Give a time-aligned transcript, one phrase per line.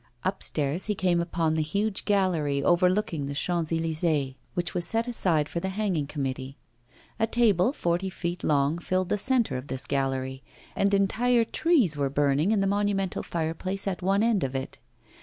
[0.25, 5.47] Upstairs, he came upon the huge gallery, overlooking the Champs Elysées, which was set aside
[5.47, 6.57] for the hanging committee.
[7.19, 10.41] A table, forty feet long, filled the centre of this gallery,
[10.75, 14.79] and entire trees were burning in the monumental fireplace at one end of it.